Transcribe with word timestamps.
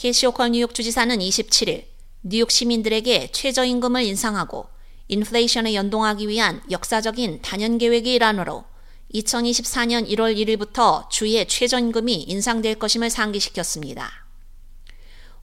캐시 0.00 0.24
호컬 0.24 0.52
뉴욕 0.52 0.74
주지사는 0.74 1.18
27일 1.18 1.84
뉴욕 2.22 2.50
시민들에게 2.50 3.32
최저임금을 3.32 4.02
인상하고 4.04 4.66
인플레이션에 5.08 5.74
연동하기 5.74 6.26
위한 6.26 6.62
역사적인 6.70 7.42
다년 7.42 7.76
계획의 7.76 8.14
일환으로 8.14 8.64
2024년 9.12 10.08
1월 10.08 10.34
1일부터 10.38 11.10
주의 11.10 11.46
최저임금이 11.46 12.14
인상될 12.14 12.76
것임을 12.76 13.10
상기시켰습니다. 13.10 14.10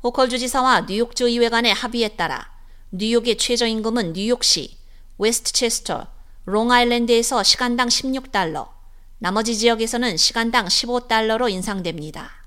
호컬 0.01 0.27
주지사와 0.27 0.87
뉴욕주 0.89 1.27
의회 1.27 1.49
간의 1.49 1.75
합의에 1.75 2.07
따라 2.07 2.51
뉴욕의 2.89 3.37
최저임금은 3.37 4.13
뉴욕시, 4.13 4.75
웨스트체스터, 5.19 6.07
롱아일랜드에서 6.45 7.43
시간당 7.43 7.89
16달러, 7.89 8.69
나머지 9.19 9.55
지역에서는 9.55 10.17
시간당 10.17 10.65
15달러로 10.65 11.47
인상됩니다. 11.47 12.46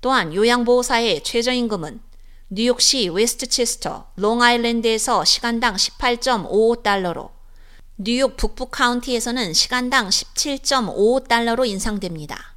또한 0.00 0.32
요양보호사의 0.34 1.24
최저임금은 1.24 2.00
뉴욕시 2.50 3.08
웨스트체스터, 3.08 4.12
롱아일랜드에서 4.16 5.24
시간당 5.24 5.74
18.55달러로 5.74 7.30
뉴욕 7.98 8.36
북부 8.36 8.66
카운티에서는 8.66 9.52
시간당 9.52 10.08
17.55달러로 10.08 11.66
인상됩니다. 11.66 12.54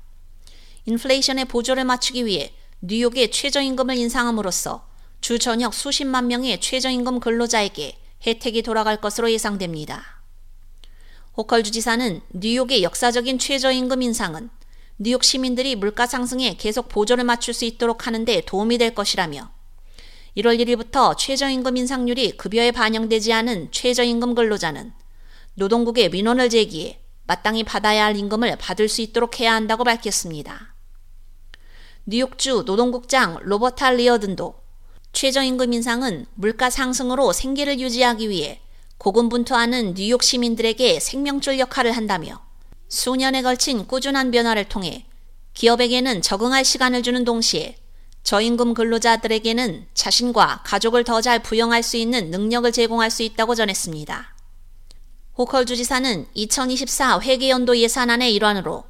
인플레이션에 0.85 1.45
보조를 1.45 1.83
맞추기 1.83 2.25
위해 2.25 2.53
뉴욕의 2.81 3.31
최저임금을 3.31 3.97
인상함으로써 3.97 4.87
주 5.19 5.39
전역 5.39 5.73
수십만 5.73 6.27
명의 6.27 6.61
최저임금 6.61 7.19
근로자에게 7.19 7.97
혜택이 8.25 8.61
돌아갈 8.61 8.97
것으로 8.97 9.31
예상됩니다. 9.31 10.21
호컬 11.35 11.63
주지사는 11.63 12.21
뉴욕의 12.33 12.83
역사적인 12.83 13.39
최저임금 13.39 14.03
인상은 14.03 14.49
뉴욕 15.03 15.23
시민들이 15.23 15.75
물가 15.75 16.05
상승에 16.05 16.55
계속 16.59 16.87
보조를 16.87 17.23
맞출 17.23 17.55
수 17.55 17.65
있도록 17.65 18.05
하는데 18.05 18.41
도움이 18.41 18.77
될 18.77 18.93
것이라며 18.93 19.49
1월 20.37 20.59
1일부터 20.59 21.17
최저임금 21.17 21.75
인상률이 21.75 22.37
급여에 22.37 22.69
반영되지 22.69 23.33
않은 23.33 23.71
최저임금 23.71 24.35
근로자는 24.35 24.93
노동국에 25.55 26.09
민원을 26.09 26.51
제기해 26.51 26.99
마땅히 27.25 27.63
받아야 27.63 28.05
할 28.05 28.15
임금을 28.15 28.57
받을 28.57 28.87
수 28.87 29.01
있도록 29.01 29.39
해야 29.39 29.55
한다고 29.55 29.83
밝혔습니다. 29.83 30.75
뉴욕주 32.05 32.65
노동국장 32.67 33.39
로버타 33.41 33.93
리어든도 33.93 34.53
최저임금 35.13 35.73
인상은 35.73 36.27
물가 36.35 36.69
상승으로 36.69 37.33
생계를 37.33 37.79
유지하기 37.79 38.29
위해 38.29 38.61
고군분투하는 38.99 39.95
뉴욕 39.95 40.21
시민들에게 40.21 40.99
생명줄 40.99 41.57
역할을 41.57 41.91
한다며 41.93 42.50
수년에 42.91 43.41
걸친 43.41 43.87
꾸준한 43.87 44.31
변화를 44.31 44.67
통해 44.67 45.05
기업에게는 45.53 46.21
적응할 46.21 46.65
시간을 46.65 47.03
주는 47.03 47.23
동시에 47.23 47.77
저임금 48.23 48.73
근로자들에게는 48.73 49.87
자신과 49.93 50.63
가족을 50.65 51.05
더 51.05 51.21
잘 51.21 51.41
부양할 51.41 51.83
수 51.83 51.95
있는 51.95 52.31
능력을 52.31 52.69
제공할 52.69 53.09
수 53.09 53.23
있다고 53.23 53.55
전했습니다. 53.55 54.35
호컬 55.37 55.65
주지사는 55.65 56.27
2024 56.33 57.21
회계연도 57.21 57.77
예산안의 57.77 58.35
일환으로 58.35 58.83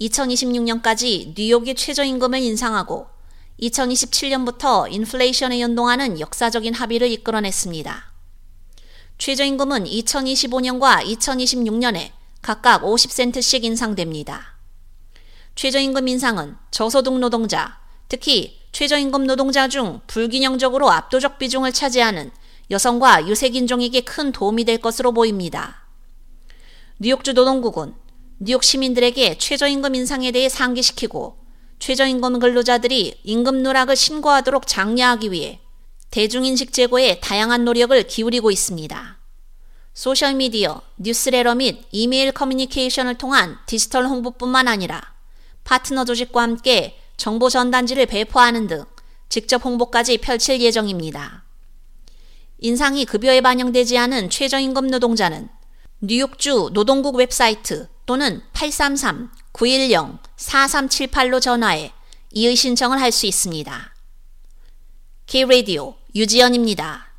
2026년까지 0.00 1.34
뉴욕의 1.36 1.76
최저임금을 1.76 2.40
인상하고 2.40 3.06
2027년부터 3.60 4.92
인플레이션에 4.92 5.60
연동하는 5.60 6.18
역사적인 6.18 6.74
합의를 6.74 7.08
이끌어냈습니다. 7.12 8.12
최저임금은 9.18 9.84
2025년과 9.84 11.04
2026년에 11.04 12.23
각각 12.44 12.82
50센트씩 12.82 13.64
인상됩니다. 13.64 14.58
최저임금 15.54 16.08
인상은 16.08 16.56
저소득 16.70 17.18
노동자, 17.18 17.78
특히 18.06 18.60
최저임금 18.72 19.26
노동자 19.26 19.66
중 19.66 20.02
불균형적으로 20.06 20.90
압도적 20.90 21.38
비중을 21.38 21.72
차지하는 21.72 22.30
여성과 22.70 23.28
유색인종에게 23.28 24.02
큰 24.02 24.30
도움이 24.30 24.64
될 24.64 24.76
것으로 24.76 25.12
보입니다. 25.12 25.86
뉴욕주 26.98 27.32
노동국은 27.32 27.94
뉴욕 28.38 28.62
시민들에게 28.62 29.38
최저임금 29.38 29.94
인상에 29.94 30.30
대해 30.30 30.50
상기시키고 30.50 31.38
최저임금 31.78 32.40
근로자들이 32.40 33.20
임금 33.24 33.62
누락을 33.62 33.96
신고하도록 33.96 34.66
장려하기 34.66 35.32
위해 35.32 35.60
대중인식 36.10 36.74
제고에 36.74 37.20
다양한 37.20 37.64
노력을 37.64 38.02
기울이고 38.06 38.50
있습니다. 38.50 39.23
소셜미디어, 39.94 40.82
뉴스레터 40.96 41.54
및 41.54 41.86
이메일 41.92 42.32
커뮤니케이션을 42.32 43.16
통한 43.16 43.56
디지털 43.66 44.06
홍보뿐만 44.06 44.66
아니라 44.66 45.14
파트너 45.62 46.04
조직과 46.04 46.42
함께 46.42 46.98
정보 47.16 47.48
전단지를 47.48 48.06
배포하는 48.06 48.66
등 48.66 48.84
직접 49.28 49.64
홍보까지 49.64 50.18
펼칠 50.18 50.60
예정입니다. 50.60 51.44
인상이 52.58 53.04
급여에 53.04 53.40
반영되지 53.40 53.96
않은 53.98 54.30
최저임금 54.30 54.88
노동자는 54.88 55.48
뉴욕주 56.00 56.70
노동국 56.72 57.14
웹사이트 57.16 57.88
또는 58.04 58.42
833-910-4378로 58.52 61.40
전화해 61.40 61.92
이의 62.32 62.56
신청을 62.56 63.00
할 63.00 63.12
수 63.12 63.26
있습니다. 63.26 63.94
K-Radio 65.26 65.94
유지연입니다. 66.14 67.13